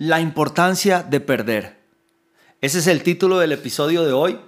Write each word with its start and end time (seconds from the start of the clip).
La 0.00 0.20
importancia 0.20 1.02
de 1.02 1.18
perder. 1.18 1.76
Ese 2.60 2.78
es 2.78 2.86
el 2.86 3.02
título 3.02 3.40
del 3.40 3.50
episodio 3.50 4.04
de 4.04 4.12
hoy. 4.12 4.38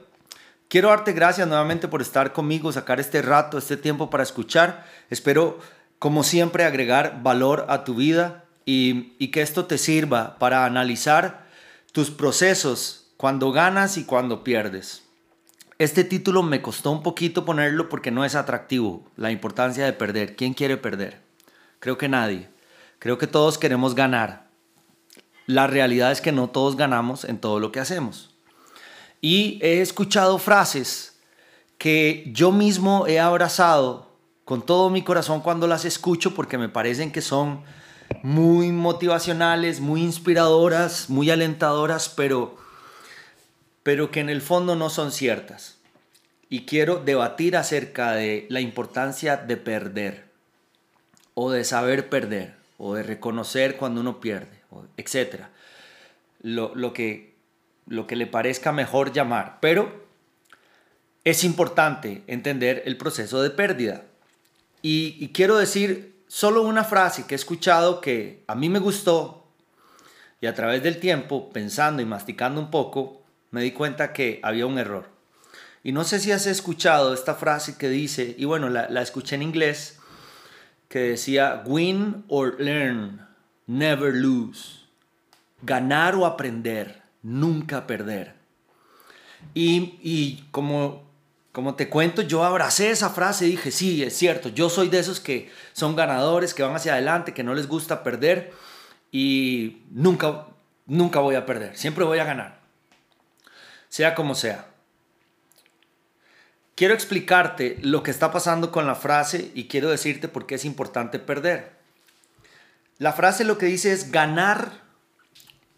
Quiero 0.68 0.90
darte 0.90 1.12
gracias 1.12 1.48
nuevamente 1.48 1.88
por 1.88 2.02
estar 2.02 2.32
conmigo, 2.32 2.70
sacar 2.70 3.00
este 3.00 3.20
rato, 3.20 3.58
este 3.58 3.76
tiempo 3.76 4.10
para 4.10 4.22
escuchar. 4.22 4.86
Espero, 5.10 5.58
como 5.98 6.22
siempre, 6.22 6.62
agregar 6.62 7.24
valor 7.24 7.66
a 7.68 7.82
tu 7.82 7.96
vida 7.96 8.44
y, 8.64 9.26
que 9.32 9.42
esto 9.42 9.64
te 9.64 9.76
sirva 9.76 10.38
para 10.38 10.64
analizar 10.66 11.48
tus 11.90 12.12
procesos 12.12 13.10
cuando 13.16 13.50
ganas 13.50 13.96
y 13.96 14.04
cuando 14.04 14.44
pierdes. 14.44 15.02
Este 15.80 16.04
título 16.04 16.44
me 16.44 16.62
costó 16.62 16.92
un 16.92 17.02
poquito 17.02 17.44
ponerlo 17.44 17.88
porque 17.88 18.12
no 18.12 18.24
es 18.24 18.36
atractivo, 18.36 19.04
la 19.16 19.32
importancia 19.32 19.84
de 19.84 19.94
perder. 19.94 20.36
¿Quién 20.36 20.54
quiere 20.54 20.76
perder? 20.76 21.20
Creo 21.80 21.98
que 21.98 22.08
nadie. 22.08 22.48
Creo 23.00 23.18
que 23.18 23.26
todos 23.26 23.58
queremos 23.58 23.96
ganar. 23.96 24.49
La 25.50 25.66
realidad 25.66 26.12
es 26.12 26.20
que 26.20 26.30
no 26.30 26.48
todos 26.48 26.76
ganamos 26.76 27.24
en 27.24 27.40
todo 27.40 27.58
lo 27.58 27.72
que 27.72 27.80
hacemos. 27.80 28.30
Y 29.20 29.58
he 29.62 29.80
escuchado 29.80 30.38
frases 30.38 31.18
que 31.76 32.30
yo 32.32 32.52
mismo 32.52 33.08
he 33.08 33.18
abrazado 33.18 34.12
con 34.44 34.64
todo 34.64 34.90
mi 34.90 35.02
corazón 35.02 35.40
cuando 35.40 35.66
las 35.66 35.84
escucho 35.84 36.36
porque 36.36 36.56
me 36.56 36.68
parecen 36.68 37.10
que 37.10 37.20
son 37.20 37.64
muy 38.22 38.70
motivacionales, 38.70 39.80
muy 39.80 40.02
inspiradoras, 40.02 41.10
muy 41.10 41.32
alentadoras, 41.32 42.08
pero, 42.08 42.56
pero 43.82 44.12
que 44.12 44.20
en 44.20 44.28
el 44.28 44.42
fondo 44.42 44.76
no 44.76 44.88
son 44.88 45.10
ciertas. 45.10 45.78
Y 46.48 46.64
quiero 46.64 47.02
debatir 47.04 47.56
acerca 47.56 48.12
de 48.12 48.46
la 48.50 48.60
importancia 48.60 49.36
de 49.36 49.56
perder, 49.56 50.26
o 51.34 51.50
de 51.50 51.64
saber 51.64 52.08
perder, 52.08 52.54
o 52.78 52.94
de 52.94 53.02
reconocer 53.02 53.76
cuando 53.76 54.00
uno 54.00 54.20
pierde 54.20 54.59
etc. 54.96 55.44
Lo, 56.42 56.92
que, 56.92 57.36
lo 57.86 58.06
que 58.06 58.16
le 58.16 58.26
parezca 58.26 58.72
mejor 58.72 59.12
llamar. 59.12 59.58
Pero 59.60 60.06
es 61.24 61.44
importante 61.44 62.22
entender 62.26 62.82
el 62.86 62.96
proceso 62.96 63.42
de 63.42 63.50
pérdida. 63.50 64.04
Y, 64.82 65.16
y, 65.20 65.28
quiero 65.28 65.58
decir 65.58 66.14
solo 66.26 66.62
una 66.62 66.84
frase 66.84 67.26
que 67.26 67.34
he 67.34 67.36
escuchado 67.36 68.00
que 68.00 68.44
a 68.46 68.54
mí 68.54 68.70
me 68.70 68.78
gustó 68.78 69.46
y 70.40 70.46
a 70.46 70.54
través 70.54 70.82
del 70.82 70.98
tiempo, 70.98 71.50
pensando 71.50 72.00
y 72.00 72.06
masticando 72.06 72.60
un 72.60 72.70
poco, 72.70 73.22
me 73.50 73.62
di 73.62 73.72
cuenta 73.72 74.12
que 74.14 74.40
había 74.42 74.66
un 74.66 74.78
error. 74.78 75.10
Y 75.82 75.92
no 75.92 76.04
sé 76.04 76.18
si 76.18 76.32
has 76.32 76.46
escuchado 76.46 77.12
esta 77.12 77.34
frase 77.34 77.76
que 77.76 77.88
dice, 77.88 78.34
y 78.38 78.46
bueno, 78.46 78.70
la, 78.70 78.88
la 78.88 79.02
escuché 79.02 79.34
en 79.34 79.42
inglés, 79.42 79.98
que 80.88 81.00
decía, 81.00 81.62
win 81.66 82.24
or 82.28 82.56
learn 82.58 83.29
never 83.66 84.14
lose. 84.14 84.80
Ganar 85.62 86.14
o 86.14 86.26
aprender, 86.26 87.02
nunca 87.22 87.86
perder. 87.86 88.34
Y, 89.54 90.44
como, 90.50 91.02
como 91.52 91.74
te 91.74 91.88
cuento, 91.88 92.22
yo 92.22 92.44
abracé 92.44 92.90
esa 92.90 93.10
frase 93.10 93.46
y 93.46 93.50
dije, 93.52 93.70
sí, 93.70 94.02
es 94.02 94.16
cierto, 94.16 94.48
yo 94.48 94.70
soy 94.70 94.88
de 94.88 95.00
esos 95.00 95.20
que 95.20 95.50
son 95.72 95.96
ganadores, 95.96 96.54
que 96.54 96.62
van 96.62 96.76
hacia 96.76 96.92
adelante, 96.92 97.34
que 97.34 97.42
no 97.42 97.54
les 97.54 97.66
gusta 97.66 98.02
perder 98.02 98.52
y 99.10 99.82
nunca, 99.90 100.46
nunca 100.86 101.20
voy 101.20 101.34
a 101.34 101.46
perder, 101.46 101.76
siempre 101.76 102.04
voy 102.04 102.18
a 102.18 102.24
ganar, 102.24 102.60
sea 103.88 104.14
como 104.14 104.34
sea. 104.34 104.66
Quiero 106.76 106.94
explicarte 106.94 107.78
lo 107.82 108.02
que 108.02 108.10
está 108.10 108.30
pasando 108.32 108.72
con 108.72 108.86
la 108.86 108.94
frase 108.94 109.50
y 109.54 109.68
quiero 109.68 109.90
decirte 109.90 110.28
por 110.28 110.46
qué 110.46 110.54
es 110.54 110.64
importante 110.64 111.18
perder. 111.18 111.79
La 113.00 113.14
frase 113.14 113.44
lo 113.44 113.56
que 113.56 113.64
dice 113.64 113.92
es 113.92 114.12
ganar 114.12 114.72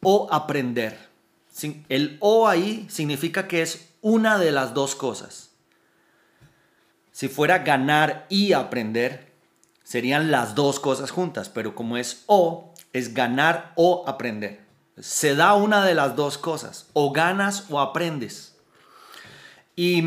o 0.02 0.26
aprender. 0.32 0.98
El 1.88 2.16
o 2.18 2.48
ahí 2.48 2.84
significa 2.90 3.46
que 3.46 3.62
es 3.62 3.90
una 4.00 4.38
de 4.38 4.50
las 4.50 4.74
dos 4.74 4.96
cosas. 4.96 5.50
Si 7.12 7.28
fuera 7.28 7.60
ganar 7.60 8.26
y 8.28 8.54
aprender, 8.54 9.30
serían 9.84 10.32
las 10.32 10.56
dos 10.56 10.80
cosas 10.80 11.12
juntas, 11.12 11.48
pero 11.48 11.76
como 11.76 11.96
es 11.96 12.24
o, 12.26 12.74
es 12.92 13.14
ganar 13.14 13.72
o 13.76 14.02
aprender. 14.08 14.64
Se 14.98 15.36
da 15.36 15.54
una 15.54 15.84
de 15.84 15.94
las 15.94 16.16
dos 16.16 16.38
cosas, 16.38 16.88
o 16.92 17.12
ganas 17.12 17.66
o 17.70 17.80
aprendes. 17.80 18.56
Y, 19.76 20.02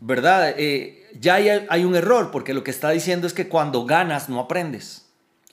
¿verdad? 0.00 0.54
Eh, 0.56 1.06
ya 1.20 1.34
hay, 1.34 1.66
hay 1.68 1.84
un 1.84 1.96
error, 1.96 2.30
porque 2.30 2.54
lo 2.54 2.64
que 2.64 2.70
está 2.70 2.88
diciendo 2.88 3.26
es 3.26 3.34
que 3.34 3.50
cuando 3.50 3.84
ganas 3.84 4.30
no 4.30 4.40
aprendes. 4.40 5.01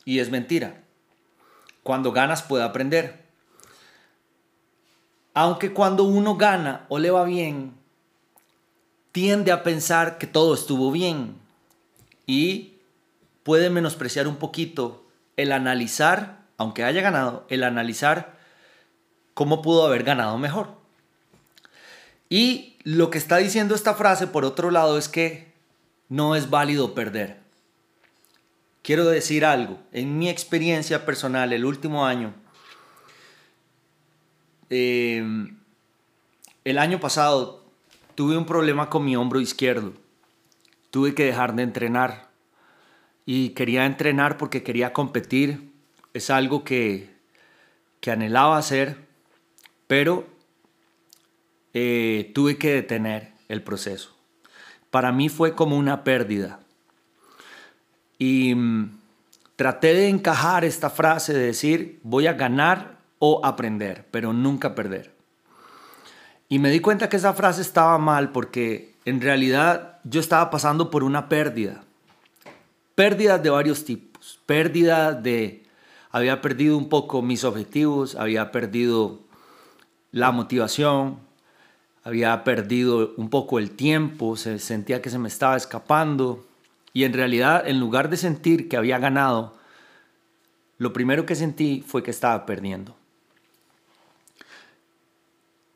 Y 0.10 0.22
es 0.22 0.32
mentira. 0.32 0.82
Cuando 1.84 2.12
ganas 2.12 2.42
puede 2.42 2.64
aprender. 2.64 3.26
Aunque 5.36 5.72
cuando 5.72 6.04
uno 6.04 6.36
gana 6.36 6.88
o 6.90 6.98
le 6.98 7.12
va 7.12 7.26
bien, 7.26 7.76
tiende 9.12 9.52
a 9.52 9.62
pensar 9.62 10.18
que 10.18 10.26
todo 10.26 10.56
estuvo 10.56 10.92
bien 10.92 11.36
y 12.26 12.80
puede 13.44 13.70
menospreciar 13.70 14.28
un 14.28 14.38
poquito 14.38 15.06
el 15.38 15.52
analizar, 15.52 16.40
aunque 16.58 16.84
haya 16.84 17.02
ganado, 17.02 17.46
el 17.48 17.64
analizar 17.64 18.36
cómo 19.36 19.62
pudo 19.62 19.86
haber 19.86 20.04
ganado 20.04 20.40
mejor. 20.40 20.70
Y 22.30 22.78
lo 22.82 23.12
que 23.12 23.20
está 23.20 23.38
diciendo 23.38 23.76
esta 23.76 23.94
frase, 23.94 24.26
por 24.26 24.44
otro 24.44 24.72
lado, 24.72 24.98
es 24.98 25.08
que 25.08 25.54
no 26.08 26.36
es 26.36 26.50
válido 26.50 26.96
perder. 26.96 27.39
Quiero 28.90 29.06
decir 29.06 29.46
algo. 29.46 29.78
En 29.92 30.18
mi 30.18 30.30
experiencia 30.30 31.06
personal, 31.06 31.54
el 31.54 31.64
último 31.64 32.08
año, 32.08 32.34
eh, 34.72 35.24
el 36.64 36.78
año 36.80 37.00
pasado 37.00 37.64
tuve 38.16 38.36
un 38.36 38.48
problema 38.48 38.90
con 38.90 39.06
mi 39.06 39.16
hombro 39.16 39.40
izquierdo. 39.42 39.94
Tuve 40.90 41.14
que 41.14 41.26
dejar 41.26 41.54
de 41.54 41.62
entrenar. 41.62 42.32
Y 43.28 43.50
quería 43.50 43.86
entrenar 43.86 44.40
porque 44.40 44.64
quería 44.64 44.92
competir. 44.92 45.72
Es 46.16 46.32
algo 46.32 46.64
que, 46.64 47.12
que 48.02 48.10
anhelaba 48.10 48.58
hacer, 48.58 48.98
pero 49.86 50.26
eh, 51.76 52.32
tuve 52.34 52.58
que 52.58 52.74
detener 52.74 53.34
el 53.50 53.62
proceso. 53.62 54.18
Para 54.90 55.12
mí 55.12 55.30
fue 55.30 55.54
como 55.54 55.78
una 55.78 56.04
pérdida 56.04 56.60
y 58.20 58.54
mm, 58.54 59.00
traté 59.56 59.96
de 59.96 60.10
encajar 60.10 60.64
esta 60.64 60.92
frase 60.92 61.34
de 61.34 61.48
decir, 61.48 62.00
voy 62.04 62.28
a 62.28 62.34
ganar 62.34 63.00
o 63.18 63.42
aprender, 63.44 64.06
pero 64.12 64.34
nunca 64.34 64.76
perder. 64.76 65.12
Y 66.50 66.60
me 66.60 66.70
di 66.70 66.80
cuenta 66.80 67.10
que 67.10 67.18
esa 67.18 67.34
frase 67.34 67.62
estaba 67.62 67.98
mal 67.98 68.32
porque 68.32 68.96
en 69.06 69.22
realidad 69.22 70.00
yo 70.04 70.20
estaba 70.20 70.50
pasando 70.50 70.92
por 70.92 71.04
una 71.04 71.30
pérdida. 71.30 71.84
Pérdidas 72.96 73.42
de 73.42 73.50
varios 73.50 73.86
tipos. 73.86 74.40
Pérdida 74.46 75.14
de... 75.14 75.64
Había 76.12 76.42
perdido 76.42 76.76
un 76.76 76.90
poco 76.90 77.22
mis 77.22 77.44
objetivos, 77.44 78.16
había 78.16 78.52
perdido 78.52 79.20
la 80.12 80.32
motivación, 80.32 81.20
había 82.04 82.44
perdido 82.44 83.14
un 83.16 83.30
poco 83.30 83.60
el 83.60 83.70
tiempo, 83.70 84.36
se 84.36 84.58
sentía 84.58 85.04
que 85.04 85.12
se 85.12 85.20
me 85.20 85.28
estaba 85.28 85.56
escapando, 85.56 86.48
y 86.94 87.04
en 87.04 87.14
realidad, 87.14 87.68
en 87.68 87.80
lugar 87.80 88.10
de 88.10 88.18
sentir 88.18 88.68
que 88.68 88.78
había 88.78 89.00
ganado, 89.00 89.58
lo 90.78 90.94
primero 90.94 91.26
que 91.26 91.36
sentí 91.36 91.84
fue 91.86 92.04
que 92.04 92.12
estaba 92.12 92.46
perdiendo. 92.46 92.96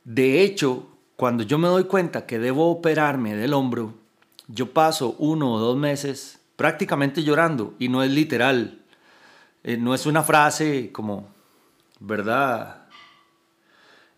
De 0.03 0.41
hecho, 0.41 0.87
cuando 1.15 1.43
yo 1.43 1.57
me 1.57 1.67
doy 1.67 1.85
cuenta 1.85 2.25
que 2.25 2.39
debo 2.39 2.69
operarme 2.69 3.35
del 3.35 3.53
hombro, 3.53 3.93
yo 4.47 4.73
paso 4.73 5.15
uno 5.19 5.53
o 5.53 5.59
dos 5.59 5.77
meses 5.77 6.39
prácticamente 6.55 7.23
llorando 7.23 7.75
y 7.79 7.89
no 7.89 8.03
es 8.03 8.11
literal. 8.11 8.79
Eh, 9.63 9.77
no 9.77 9.93
es 9.93 10.05
una 10.05 10.23
frase 10.23 10.91
como, 10.91 11.29
¿verdad? 11.99 12.87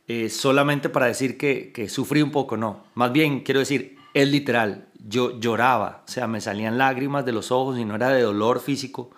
Eh, 0.08 0.30
solamente 0.30 0.90
para 0.90 1.08
decir 1.08 1.38
que, 1.38 1.72
que 1.72 1.90
sufrí 1.90 2.22
un 2.22 2.32
poco, 2.32 2.58
no. 2.58 2.84
Más 2.96 3.12
bien 3.12 3.42
quiero 3.42 3.60
decir, 3.60 3.98
es 4.14 4.28
literal 4.28 4.88
yo 5.08 5.40
lloraba, 5.40 6.04
o 6.08 6.12
sea, 6.12 6.28
me 6.28 6.42
salían 6.42 6.78
lágrimas 6.78 7.26
de 7.26 7.32
los 7.32 7.52
ojos 7.52 7.78
y 7.78 7.86
no 7.86 7.96
era 7.96 8.10
de 8.10 8.22
dolor 8.22 8.60
físico, 8.60 9.12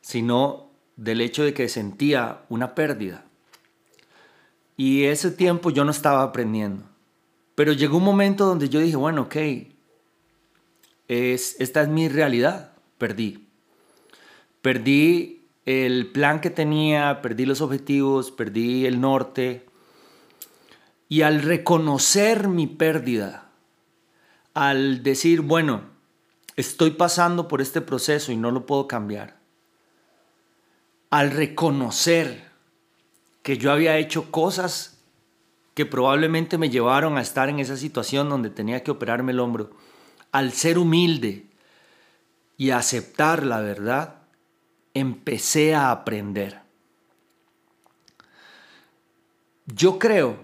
sino 0.00 0.70
del 0.96 1.20
hecho 1.20 1.42
de 1.42 1.52
que 1.52 1.68
sentía 1.68 2.42
una 2.48 2.74
pérdida. 2.74 3.24
Y 4.76 5.04
ese 5.04 5.30
tiempo 5.30 5.70
yo 5.70 5.84
no 5.84 5.90
estaba 5.90 6.22
aprendiendo. 6.22 6.84
Pero 7.54 7.72
llegó 7.72 7.96
un 7.96 8.04
momento 8.04 8.46
donde 8.46 8.68
yo 8.68 8.80
dije, 8.80 8.96
bueno, 8.96 9.22
ok, 9.22 9.36
es, 11.08 11.56
esta 11.58 11.82
es 11.82 11.88
mi 11.88 12.08
realidad, 12.08 12.72
perdí. 12.98 13.48
Perdí 14.62 15.44
el 15.64 16.06
plan 16.08 16.40
que 16.40 16.50
tenía, 16.50 17.20
perdí 17.22 17.46
los 17.46 17.60
objetivos, 17.62 18.30
perdí 18.30 18.86
el 18.86 19.00
norte. 19.00 19.66
Y 21.08 21.22
al 21.22 21.42
reconocer 21.42 22.48
mi 22.48 22.66
pérdida, 22.66 23.45
al 24.56 25.02
decir, 25.02 25.42
bueno, 25.42 25.82
estoy 26.56 26.92
pasando 26.92 27.46
por 27.46 27.60
este 27.60 27.82
proceso 27.82 28.32
y 28.32 28.38
no 28.38 28.50
lo 28.50 28.64
puedo 28.64 28.88
cambiar. 28.88 29.36
al 31.10 31.30
reconocer 31.30 32.50
que 33.42 33.58
yo 33.58 33.70
había 33.70 33.96
hecho 33.96 34.32
cosas 34.32 34.98
que 35.74 35.86
probablemente 35.86 36.58
me 36.58 36.68
llevaron 36.70 37.16
a 37.16 37.20
estar 37.20 37.48
en 37.48 37.60
esa 37.60 37.76
situación 37.76 38.28
donde 38.28 38.50
tenía 38.50 38.82
que 38.82 38.90
operarme 38.90 39.32
el 39.32 39.40
hombro, 39.40 39.70
al 40.32 40.52
ser 40.52 40.78
humilde 40.78 41.46
y 42.56 42.70
aceptar 42.70 43.44
la 43.44 43.60
verdad, 43.60 44.22
empecé 44.94 45.74
a 45.74 45.90
aprender. 45.90 46.60
Yo 49.66 49.98
creo 49.98 50.38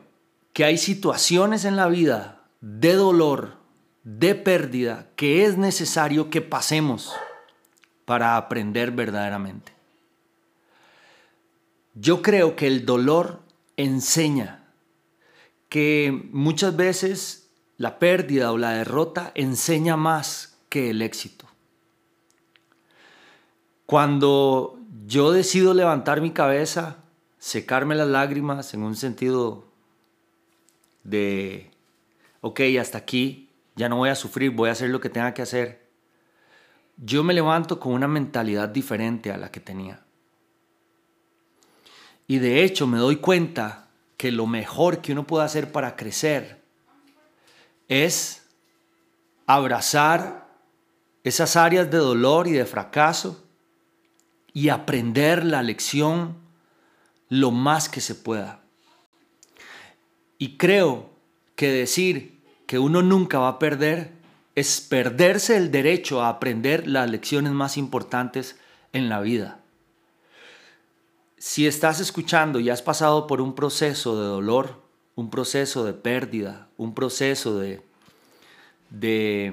que 0.52 0.64
hay 0.64 0.76
situaciones 0.78 1.64
en 1.64 1.76
la 1.76 1.88
vida 1.88 2.42
de 2.60 2.94
dolor, 2.94 3.61
de 4.04 4.34
pérdida, 4.34 5.08
que 5.16 5.44
es 5.44 5.56
necesario 5.56 6.31
que 6.31 6.40
pasemos 6.40 7.12
para 8.04 8.37
aprender 8.37 8.90
verdaderamente. 8.90 9.72
Yo 11.94 12.22
creo 12.22 12.56
que 12.56 12.66
el 12.66 12.84
dolor 12.84 13.40
enseña, 13.76 14.64
que 15.69 16.28
muchas 16.32 16.75
veces 16.76 17.49
la 17.76 17.99
pérdida 17.99 18.52
o 18.52 18.58
la 18.58 18.72
derrota 18.72 19.32
enseña 19.34 19.96
más 19.96 20.58
que 20.69 20.90
el 20.90 21.02
éxito. 21.02 21.46
Cuando 23.87 24.78
yo 25.06 25.32
decido 25.32 25.75
levantar 25.75 26.20
mi 26.20 26.31
cabeza, 26.31 26.96
secarme 27.38 27.94
las 27.94 28.08
lágrimas 28.08 28.72
en 28.72 28.82
un 28.82 28.96
sentido 28.96 29.64
de, 31.05 31.70
ok, 32.40 32.60
hasta 32.81 32.98
aquí, 32.98 33.41
ya 33.76 33.88
no 33.88 33.96
voy 33.96 34.10
a 34.10 34.14
sufrir, 34.14 34.50
voy 34.50 34.69
a 34.69 34.72
hacer 34.72 34.90
lo 34.90 35.00
que 35.00 35.08
tenga 35.08 35.34
que 35.34 35.42
hacer. 35.42 35.82
Yo 36.96 37.24
me 37.24 37.34
levanto 37.34 37.80
con 37.80 37.92
una 37.92 38.08
mentalidad 38.08 38.69
diferente 38.69 39.32
a 39.32 39.38
la 39.38 39.50
que 39.50 39.60
tenía. 39.60 40.04
Y 42.26 42.38
de 42.38 42.62
hecho 42.64 42.86
me 42.86 42.98
doy 42.98 43.16
cuenta 43.16 43.88
que 44.16 44.30
lo 44.30 44.46
mejor 44.46 45.00
que 45.00 45.12
uno 45.12 45.26
puede 45.26 45.44
hacer 45.44 45.72
para 45.72 45.96
crecer 45.96 46.62
es 47.88 48.46
abrazar 49.46 50.48
esas 51.24 51.56
áreas 51.56 51.90
de 51.90 51.98
dolor 51.98 52.46
y 52.46 52.52
de 52.52 52.64
fracaso 52.64 53.44
y 54.52 54.69
aprender 54.69 55.44
la 55.44 55.62
lección 55.62 56.36
lo 57.28 57.50
más 57.50 57.88
que 57.88 58.00
se 58.00 58.14
pueda. 58.14 58.60
Y 60.38 60.56
creo 60.56 61.10
que 61.56 61.69
decir 61.69 62.41
que 62.72 62.78
uno 62.78 63.02
nunca 63.02 63.38
va 63.38 63.48
a 63.48 63.58
perder 63.58 64.12
es 64.54 64.80
perderse 64.80 65.58
el 65.58 65.70
derecho 65.70 66.22
a 66.22 66.30
aprender 66.30 66.86
las 66.86 67.10
lecciones 67.10 67.52
más 67.52 67.76
importantes 67.76 68.58
en 68.94 69.10
la 69.10 69.20
vida. 69.20 69.60
Si 71.36 71.66
estás 71.66 72.00
escuchando 72.00 72.60
y 72.60 72.70
has 72.70 72.80
pasado 72.80 73.26
por 73.26 73.42
un 73.42 73.54
proceso 73.54 74.19
de 74.19 74.26
dolor, 74.26 74.80
un 75.16 75.28
proceso 75.28 75.84
de 75.84 75.92
pérdida, 75.92 76.69
un 76.78 76.94
proceso 76.94 77.58
de, 77.58 77.82
de 78.88 79.52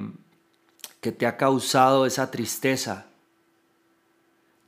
que 1.02 1.12
te 1.12 1.26
ha 1.26 1.36
causado 1.36 2.06
esa 2.06 2.32
tristeza, 2.32 3.08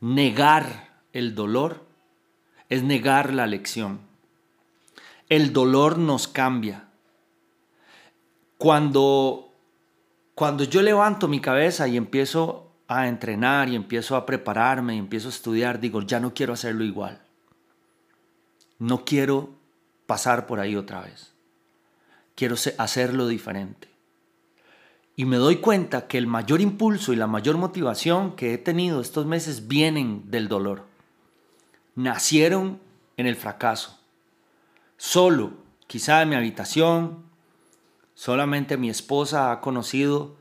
negar 0.01 1.00
el 1.13 1.36
dolor 1.36 1.86
es 2.68 2.83
negar 2.83 3.33
la 3.33 3.48
lección. 3.48 4.01
El 5.30 5.53
dolor 5.53 5.98
nos 5.98 6.27
cambia. 6.27 6.90
Cuando, 8.62 9.56
cuando 10.36 10.63
yo 10.66 10.84
levanto 10.84 11.28
mi 11.28 11.40
cabeza 11.40 11.88
y 11.88 11.98
empiezo 11.98 12.69
a 12.88 13.08
entrenar 13.08 13.69
y 13.69 13.75
empiezo 13.75 14.16
a 14.16 14.24
prepararme 14.24 14.94
y 14.94 15.00
empiezo 15.00 15.30
a 15.30 15.31
estudiar, 15.31 15.80
digo, 15.80 16.04
ya 16.04 16.19
no 16.19 16.36
quiero 16.36 16.54
hacerlo 16.54 16.84
igual. 16.84 17.24
No 18.78 19.04
quiero 19.04 19.50
pasar 20.06 20.46
por 20.46 20.60
ahí 20.60 20.75
otra 20.75 21.02
vez. 21.02 21.34
Quiero 22.36 22.54
hacerlo 22.78 23.28
diferente. 23.28 23.88
Y 25.16 25.25
me 25.25 25.38
doy 25.38 25.56
cuenta 25.56 26.06
que 26.06 26.19
el 26.19 26.28
mayor 26.28 26.62
impulso 26.62 27.13
y 27.13 27.16
la 27.16 27.25
mayor 27.25 27.58
motivación 27.58 28.36
que 28.36 28.54
he 28.54 28.60
tenido 28.60 29.02
estos 29.02 29.25
meses 29.25 29.68
vienen 29.68 30.30
del 30.30 30.48
dolor. 30.48 30.86
Nacieron 31.96 32.80
en 33.18 33.25
el 33.25 33.38
fracaso. 33.38 33.98
Solo, 34.98 35.54
quizá 35.88 36.22
en 36.22 36.30
mi 36.30 36.36
habitación, 36.36 37.31
solamente 38.21 38.77
mi 38.77 38.91
esposa 38.91 39.51
ha 39.51 39.62
conocido, 39.62 40.35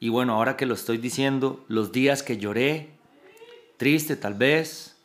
y 0.00 0.08
bueno, 0.08 0.32
ahora 0.32 0.56
que 0.56 0.64
lo 0.64 0.72
estoy 0.72 0.96
diciendo, 0.96 1.62
los 1.68 1.92
días 1.92 2.22
que 2.22 2.38
lloré, 2.38 2.88
triste 3.76 4.16
tal 4.16 4.32
vez, 4.32 4.96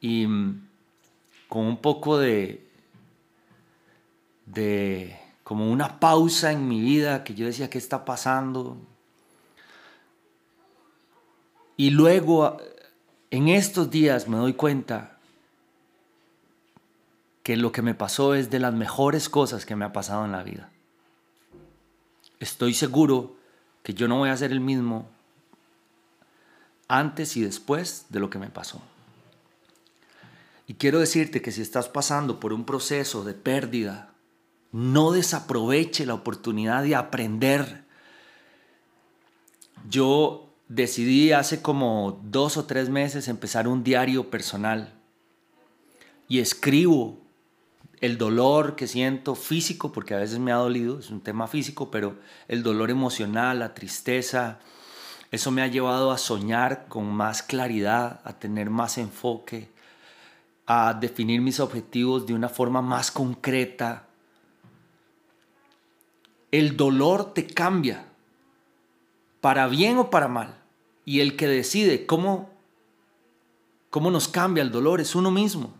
y 0.00 0.28
mm, 0.28 0.68
con 1.48 1.66
un 1.66 1.78
poco 1.78 2.18
de, 2.18 2.64
de 4.46 5.18
como 5.42 5.68
una 5.72 5.98
pausa 5.98 6.52
en 6.52 6.68
mi 6.68 6.80
vida 6.80 7.24
que 7.24 7.34
yo 7.34 7.46
decía, 7.46 7.68
¿qué 7.68 7.78
está 7.78 8.04
pasando? 8.04 8.76
Y 11.76 11.90
luego, 11.90 12.58
en 13.32 13.48
estos 13.48 13.90
días 13.90 14.28
me 14.28 14.36
doy 14.36 14.52
cuenta 14.52 15.18
que 17.42 17.56
lo 17.56 17.72
que 17.72 17.82
me 17.82 17.96
pasó 17.96 18.36
es 18.36 18.50
de 18.50 18.60
las 18.60 18.72
mejores 18.72 19.28
cosas 19.28 19.66
que 19.66 19.74
me 19.74 19.84
ha 19.84 19.92
pasado 19.92 20.24
en 20.24 20.30
la 20.30 20.44
vida. 20.44 20.70
Estoy 22.40 22.74
seguro 22.74 23.36
que 23.82 23.94
yo 23.94 24.08
no 24.08 24.18
voy 24.18 24.30
a 24.30 24.36
ser 24.36 24.50
el 24.50 24.60
mismo 24.60 25.08
antes 26.88 27.36
y 27.36 27.42
después 27.42 28.06
de 28.08 28.18
lo 28.18 28.30
que 28.30 28.38
me 28.38 28.48
pasó. 28.48 28.82
Y 30.66 30.74
quiero 30.74 30.98
decirte 30.98 31.42
que 31.42 31.52
si 31.52 31.62
estás 31.62 31.88
pasando 31.88 32.40
por 32.40 32.52
un 32.52 32.64
proceso 32.64 33.24
de 33.24 33.34
pérdida, 33.34 34.12
no 34.72 35.12
desaproveche 35.12 36.06
la 36.06 36.14
oportunidad 36.14 36.82
de 36.82 36.96
aprender. 36.96 37.84
Yo 39.88 40.48
decidí 40.68 41.32
hace 41.32 41.60
como 41.60 42.20
dos 42.24 42.56
o 42.56 42.64
tres 42.64 42.88
meses 42.88 43.28
empezar 43.28 43.66
un 43.68 43.82
diario 43.82 44.30
personal 44.30 44.94
y 46.28 46.38
escribo 46.38 47.18
el 48.00 48.16
dolor 48.16 48.76
que 48.76 48.86
siento 48.86 49.34
físico, 49.34 49.92
porque 49.92 50.14
a 50.14 50.18
veces 50.18 50.38
me 50.38 50.52
ha 50.52 50.56
dolido, 50.56 50.98
es 50.98 51.10
un 51.10 51.20
tema 51.20 51.46
físico, 51.46 51.90
pero 51.90 52.16
el 52.48 52.62
dolor 52.62 52.90
emocional, 52.90 53.58
la 53.58 53.74
tristeza, 53.74 54.58
eso 55.30 55.50
me 55.50 55.62
ha 55.62 55.66
llevado 55.66 56.10
a 56.10 56.18
soñar 56.18 56.86
con 56.88 57.12
más 57.12 57.42
claridad, 57.42 58.20
a 58.24 58.38
tener 58.38 58.70
más 58.70 58.98
enfoque, 58.98 59.68
a 60.66 60.94
definir 60.94 61.40
mis 61.40 61.60
objetivos 61.60 62.26
de 62.26 62.34
una 62.34 62.48
forma 62.48 62.80
más 62.80 63.10
concreta, 63.10 64.06
el 66.50 66.76
dolor 66.76 67.32
te 67.32 67.46
cambia, 67.46 68.06
para 69.40 69.66
bien 69.68 69.98
o 69.98 70.10
para 70.10 70.28
mal. 70.28 70.56
Y 71.04 71.20
el 71.20 71.36
que 71.36 71.46
decide 71.46 72.06
cómo, 72.06 72.50
cómo 73.88 74.10
nos 74.10 74.28
cambia 74.28 74.62
el 74.62 74.70
dolor 74.70 75.00
es 75.00 75.14
uno 75.14 75.30
mismo. 75.30 75.79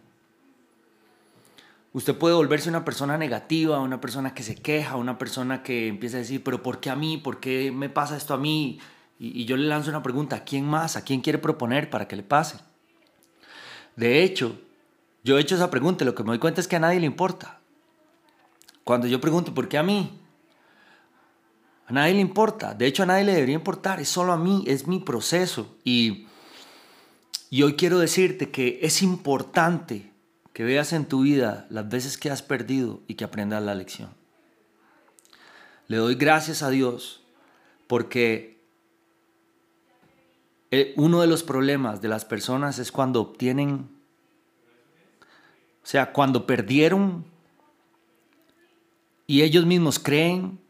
Usted 1.93 2.17
puede 2.17 2.37
volverse 2.37 2.69
una 2.69 2.85
persona 2.85 3.19
negativa, 3.19 3.81
una 3.81 4.01
persona 4.01 4.33
que 4.33 4.45
se 4.45 4.55
queja, 4.55 4.95
una 4.95 5.19
persona 5.19 5.65
que 5.65 5.89
empieza 5.89 6.19
a 6.19 6.21
decir, 6.21 6.43
pero 6.45 6.63
¿por 6.63 6.79
qué 6.79 6.89
a 6.89 6.97
mí? 6.97 7.17
¿Por 7.17 7.41
qué 7.41 7.73
me 7.73 7.89
pasa 7.89 8.17
esto 8.17 8.33
a 8.33 8.39
mí? 8.39 8.79
Y, 9.19 9.45
yo 9.45 9.57
le 9.57 9.67
lanzo 9.67 9.91
una 9.91 10.03
pregunta, 10.03 10.37
¿a 10.37 10.45
quién 10.45 10.65
más? 10.65 10.97
¿A 10.97 11.03
quién 11.03 11.21
quiere 11.21 11.39
proponer 11.39 11.91
para 11.91 12.07
que 12.07 12.15
le 12.15 12.23
pase? 12.23 12.59
De 13.97 14.23
hecho, 14.23 14.57
yo 15.25 15.37
he 15.37 15.41
hecho 15.41 15.57
esa 15.57 15.71
pregunta 15.71 16.05
y 16.05 16.07
lo 16.07 16.15
que 16.15 16.23
me 16.23 16.29
doy 16.29 16.39
cuenta 16.39 16.61
es 16.61 16.69
que 16.69 16.77
a 16.77 16.81
nadie 16.81 17.01
le 17.01 17.07
importa. 17.07 17.59
Cuando 18.85 19.09
yo 19.09 19.21
pregunto, 19.21 19.53
¿por 19.53 19.69
qué 19.69 19.77
a 19.77 19.83
mí? 19.83 20.17
A 21.87 21.93
nadie 21.93 22.15
le 22.15 22.21
importa. 22.21 22.73
De 22.73 22.87
hecho, 22.87 23.03
a 23.03 23.07
nadie 23.07 23.25
le 23.25 23.35
debería 23.35 23.57
importar. 23.57 24.01
Es 24.01 24.09
solo 24.09 24.33
a 24.33 24.37
mí, 24.37 24.63
es 24.69 24.87
mi 24.87 25.01
proceso. 25.01 25.77
Y, 25.83 26.29
y 27.51 27.63
hoy 27.63 27.75
quiero 27.75 27.99
decirte 27.99 28.51
que 28.51 28.79
es 28.81 29.03
importante 29.03 30.10
que 30.53 30.65
veas 30.65 30.93
en 30.93 31.07
tu 31.07 31.23
vida 31.23 31.67
las 31.71 31.89
veces 31.89 32.19
que 32.19 32.31
has 32.31 32.43
perdido 32.43 33.01
y 33.07 33.15
que 33.15 33.25
aprendas 33.25 33.63
la 33.63 33.75
lección. 33.75 34.11
Le 35.87 35.97
doy 35.97 36.15
gracias 36.15 36.63
a 36.63 36.71
Dios 36.71 37.23
porque 37.87 38.61
eh, 40.71 40.95
uno 40.97 41.21
de 41.21 41.27
los 41.27 41.43
problemas 41.43 42.01
de 42.01 42.09
las 42.09 42.25
personas 42.25 42.79
es 42.79 42.93
cuando 42.93 43.21
obtienen, 43.21 43.89
o 45.83 45.87
sea, 45.87 46.13
cuando 46.13 46.47
perdieron 46.47 47.25
y 49.27 49.43
ellos 49.43 49.67
mismos 49.67 49.99
creen 49.99 50.61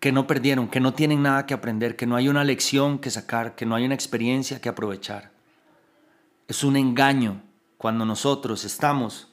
que 0.00 0.12
no 0.12 0.26
perdieron, 0.26 0.68
que 0.68 0.80
no 0.80 0.94
tienen 0.94 1.22
nada 1.22 1.46
que 1.46 1.54
aprender, 1.54 1.94
que 1.94 2.06
no 2.06 2.16
hay 2.16 2.28
una 2.28 2.42
lección 2.42 2.98
que 2.98 3.10
sacar, 3.10 3.54
que 3.54 3.66
no 3.66 3.74
hay 3.74 3.84
una 3.84 3.94
experiencia 3.94 4.60
que 4.60 4.68
aprovechar. 4.68 5.30
Es 6.48 6.64
un 6.64 6.76
engaño 6.76 7.42
cuando 7.80 8.04
nosotros 8.04 8.66
estamos 8.66 9.28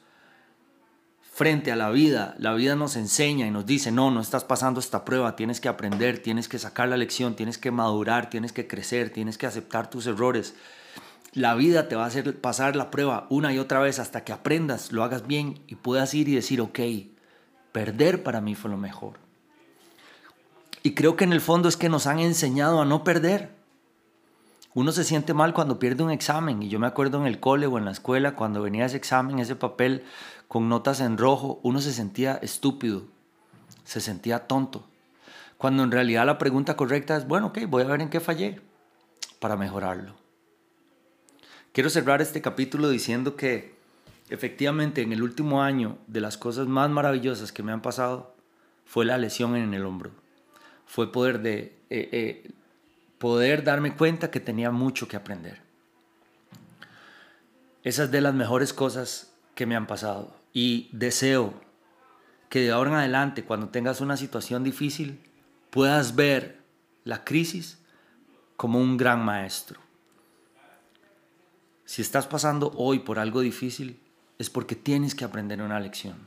frente 1.20 1.70
a 1.70 1.76
la 1.76 1.90
vida, 1.90 2.34
la 2.38 2.54
vida 2.54 2.76
nos 2.76 2.96
enseña 2.96 3.46
y 3.46 3.50
nos 3.50 3.66
dice, 3.66 3.92
no, 3.92 4.10
no 4.10 4.22
estás 4.22 4.44
pasando 4.44 4.80
esta 4.80 5.04
prueba, 5.04 5.36
tienes 5.36 5.60
que 5.60 5.68
aprender, 5.68 6.20
tienes 6.20 6.48
que 6.48 6.58
sacar 6.58 6.88
la 6.88 6.96
lección, 6.96 7.36
tienes 7.36 7.58
que 7.58 7.70
madurar, 7.70 8.30
tienes 8.30 8.54
que 8.54 8.66
crecer, 8.66 9.10
tienes 9.10 9.36
que 9.36 9.46
aceptar 9.46 9.90
tus 9.90 10.06
errores. 10.06 10.54
la 11.34 11.54
vida 11.56 11.88
te 11.88 11.94
va 11.94 12.04
a 12.04 12.06
hacer 12.06 12.40
pasar 12.40 12.74
la 12.74 12.90
prueba 12.90 13.26
una 13.28 13.52
y 13.52 13.58
otra 13.58 13.80
vez 13.80 13.98
hasta 13.98 14.24
que 14.24 14.32
aprendas, 14.32 14.92
lo 14.92 15.04
hagas 15.04 15.26
bien 15.26 15.60
y 15.66 15.74
puedas 15.74 16.14
ir 16.14 16.30
y 16.30 16.34
decir, 16.34 16.62
ok, 16.62 16.78
perder 17.72 18.22
para 18.22 18.40
mí 18.40 18.54
fue 18.54 18.70
lo 18.70 18.78
mejor. 18.78 19.18
Y 20.82 20.94
creo 20.94 21.16
que 21.16 21.24
en 21.24 21.34
el 21.34 21.42
fondo 21.42 21.68
es 21.68 21.76
que 21.76 21.90
nos 21.90 22.06
han 22.06 22.18
enseñado 22.18 22.80
a 22.80 22.86
no 22.86 23.04
perder. 23.04 23.57
Uno 24.78 24.92
se 24.92 25.02
siente 25.02 25.34
mal 25.34 25.54
cuando 25.54 25.80
pierde 25.80 26.04
un 26.04 26.12
examen 26.12 26.62
y 26.62 26.68
yo 26.68 26.78
me 26.78 26.86
acuerdo 26.86 27.18
en 27.18 27.26
el 27.26 27.40
cole 27.40 27.66
o 27.66 27.78
en 27.78 27.84
la 27.84 27.90
escuela 27.90 28.36
cuando 28.36 28.62
venía 28.62 28.84
ese 28.84 28.96
examen, 28.96 29.40
ese 29.40 29.56
papel 29.56 30.04
con 30.46 30.68
notas 30.68 31.00
en 31.00 31.18
rojo, 31.18 31.58
uno 31.64 31.80
se 31.80 31.92
sentía 31.92 32.36
estúpido, 32.42 33.02
se 33.82 34.00
sentía 34.00 34.46
tonto. 34.46 34.88
Cuando 35.56 35.82
en 35.82 35.90
realidad 35.90 36.26
la 36.26 36.38
pregunta 36.38 36.76
correcta 36.76 37.16
es, 37.16 37.26
bueno, 37.26 37.48
ok, 37.48 37.58
voy 37.66 37.82
a 37.82 37.86
ver 37.86 38.02
en 38.02 38.08
qué 38.08 38.20
fallé 38.20 38.60
para 39.40 39.56
mejorarlo. 39.56 40.14
Quiero 41.72 41.90
cerrar 41.90 42.22
este 42.22 42.40
capítulo 42.40 42.88
diciendo 42.88 43.34
que 43.34 43.74
efectivamente 44.30 45.02
en 45.02 45.12
el 45.12 45.24
último 45.24 45.60
año 45.60 45.98
de 46.06 46.20
las 46.20 46.38
cosas 46.38 46.68
más 46.68 46.88
maravillosas 46.88 47.50
que 47.50 47.64
me 47.64 47.72
han 47.72 47.82
pasado 47.82 48.32
fue 48.84 49.04
la 49.04 49.18
lesión 49.18 49.56
en 49.56 49.74
el 49.74 49.84
hombro. 49.84 50.12
Fue 50.86 51.10
poder, 51.10 51.42
de, 51.42 51.76
eh, 51.90 52.08
eh, 52.12 52.50
poder 53.18 53.64
darme 53.64 53.96
cuenta 53.96 54.30
que 54.30 54.40
tenía 54.40 54.70
mucho 54.70 55.08
que 55.08 55.16
aprender. 55.16 55.60
Esa 57.82 58.04
es 58.04 58.10
de 58.10 58.20
las 58.20 58.34
mejores 58.34 58.72
cosas 58.72 59.32
que 59.54 59.66
me 59.66 59.76
han 59.76 59.86
pasado. 59.86 60.36
Y 60.52 60.88
deseo 60.92 61.54
que 62.48 62.60
de 62.60 62.70
ahora 62.70 62.90
en 62.90 62.96
adelante, 62.96 63.44
cuando 63.44 63.68
tengas 63.68 64.00
una 64.00 64.16
situación 64.16 64.64
difícil, 64.64 65.20
puedas 65.70 66.14
ver 66.14 66.60
la 67.04 67.24
crisis 67.24 67.78
como 68.56 68.80
un 68.80 68.96
gran 68.96 69.24
maestro. 69.24 69.80
Si 71.84 72.02
estás 72.02 72.26
pasando 72.26 72.72
hoy 72.76 72.98
por 72.98 73.18
algo 73.18 73.40
difícil, 73.40 74.00
es 74.38 74.50
porque 74.50 74.76
tienes 74.76 75.14
que 75.14 75.24
aprender 75.24 75.62
una 75.62 75.80
lección. 75.80 76.26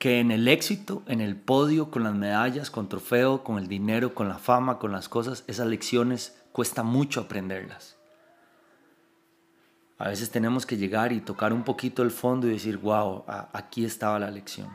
Que 0.00 0.18
en 0.18 0.30
el 0.30 0.48
éxito, 0.48 1.02
en 1.06 1.20
el 1.20 1.36
podio, 1.36 1.90
con 1.90 2.04
las 2.04 2.14
medallas, 2.14 2.70
con 2.70 2.88
trofeo, 2.88 3.44
con 3.44 3.58
el 3.58 3.68
dinero, 3.68 4.14
con 4.14 4.30
la 4.30 4.38
fama, 4.38 4.78
con 4.78 4.92
las 4.92 5.10
cosas, 5.10 5.44
esas 5.46 5.66
lecciones 5.66 6.40
cuesta 6.52 6.82
mucho 6.82 7.20
aprenderlas. 7.20 7.98
A 9.98 10.08
veces 10.08 10.30
tenemos 10.30 10.64
que 10.64 10.78
llegar 10.78 11.12
y 11.12 11.20
tocar 11.20 11.52
un 11.52 11.64
poquito 11.64 12.02
el 12.02 12.10
fondo 12.10 12.46
y 12.46 12.52
decir, 12.52 12.78
wow, 12.78 13.24
aquí 13.52 13.84
estaba 13.84 14.18
la 14.18 14.30
lección. 14.30 14.70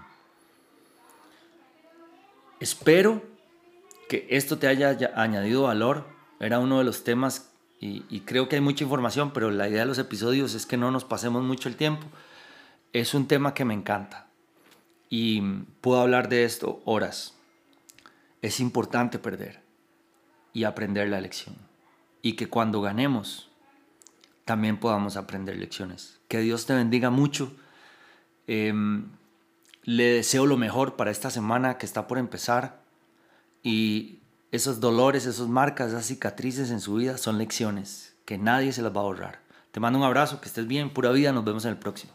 Espero 2.60 3.24
que 4.08 4.28
esto 4.30 4.60
te 4.60 4.68
haya 4.68 4.96
añadido 5.16 5.64
valor. 5.64 6.06
Era 6.40 6.60
uno 6.60 6.78
de 6.78 6.84
los 6.84 7.04
temas 7.04 7.50
y, 7.80 8.20
creo 8.22 8.48
que 8.48 8.58
hay 8.58 8.62
mucha 8.62 8.84
información, 8.84 9.32
pero 9.32 9.50
la 9.50 9.68
idea 9.68 9.80
de 9.80 9.88
los 9.88 9.98
episodios 9.98 10.54
es 10.54 10.68
que 10.68 10.78
no 10.78 10.92
nos 10.92 11.04
pasemos 11.04 11.42
mucho 11.44 11.68
el 11.68 11.76
tiempo. 11.76 12.06
Es 12.94 13.16
un 13.16 13.28
tema 13.28 13.56
que 13.56 13.66
me 13.66 13.74
encanta 13.74 14.25
y 15.10 15.42
puedo 15.82 16.02
hablar 16.02 16.30
de 16.30 16.44
esto 16.44 16.82
horas. 16.86 17.36
Es 18.42 18.60
importante 18.60 19.20
perder 19.20 19.62
y 20.54 20.64
aprender 20.64 21.10
la 21.10 21.22
lección. 21.22 21.56
Y 22.22 22.34
que 22.34 22.48
cuando 22.48 22.82
ganemos, 22.82 23.50
también 24.46 24.78
podamos 24.78 25.18
aprender 25.18 25.58
lecciones. 25.58 26.20
Que 26.28 26.40
Dios 26.40 26.66
te 26.66 26.74
bendiga 26.74 27.10
mucho. 27.10 27.56
Em, 28.48 29.10
le 29.84 30.06
deseo 30.06 30.46
lo 30.46 30.58
mejor 30.58 30.96
para 30.96 31.12
esta 31.12 31.30
semana 31.30 31.78
que 31.78 31.86
está 31.86 32.08
por 32.08 32.18
empezar. 32.18 32.82
Y 33.64 34.20
esos 34.52 34.80
dolores, 34.80 35.26
esos 35.26 35.50
marcas, 35.50 35.90
esas 35.90 36.06
cicatrices 36.06 36.72
en 36.72 36.80
su 36.80 36.96
vida 36.96 37.18
son 37.18 37.38
lecciones 37.38 38.16
que 38.26 38.38
nadie 38.38 38.74
se 38.74 38.82
las 38.82 38.92
va 38.92 39.02
a 39.02 39.04
ahorrar. 39.04 39.40
Te 39.72 39.80
mando 39.80 40.00
un 40.00 40.06
abrazo, 40.06 40.42
que 40.42 40.48
estés 40.48 40.68
bien, 40.68 40.90
pura 40.90 41.12
vida, 41.12 41.32
nos 41.32 41.46
vemos 41.46 41.66
en 41.66 41.72
el 41.72 41.78
próximo. 41.78 42.14